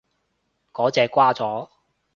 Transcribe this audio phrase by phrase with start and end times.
[0.73, 1.69] 嗰隻掛咗